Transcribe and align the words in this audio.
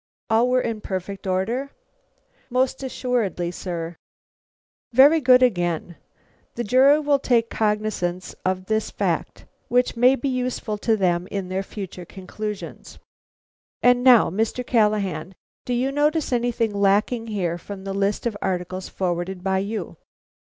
"All 0.31 0.49
were 0.49 0.61
in 0.61 0.81
perfect 0.81 1.27
order?" 1.27 1.69
"Most 2.49 2.81
assuredly, 2.81 3.51
sir." 3.51 3.97
"Very 4.91 5.19
good, 5.21 5.43
again. 5.43 5.95
The 6.55 6.63
jury 6.63 6.99
will 6.99 7.19
take 7.19 7.51
cognizance 7.51 8.33
of 8.43 8.65
this 8.65 8.89
fact, 8.89 9.45
which 9.67 9.95
may 9.95 10.15
be 10.15 10.27
useful 10.27 10.79
to 10.79 10.97
them 10.97 11.27
in 11.29 11.49
their 11.49 11.61
future 11.61 12.05
conclusions. 12.05 12.97
And 13.83 14.03
now, 14.03 14.31
Mr. 14.31 14.65
Callahan, 14.65 15.35
do 15.65 15.73
you 15.75 15.91
notice 15.91 16.33
anything 16.33 16.73
lacking 16.73 17.27
here 17.27 17.59
from 17.59 17.83
the 17.83 17.93
list 17.93 18.25
of 18.25 18.35
articles 18.41 18.89
forwarded 18.89 19.43
by 19.43 19.59
you?" 19.59 19.97